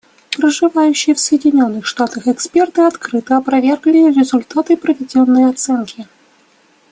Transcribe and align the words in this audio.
Проживающие 0.35 1.13
в 1.13 1.19
Соединенных 1.19 1.85
Штатах 1.85 2.25
эксперты 2.27 2.81
открыто 2.81 3.37
опровергли 3.37 4.11
результаты 4.11 4.75
проведенной 4.75 5.47
оценки. 5.47 6.07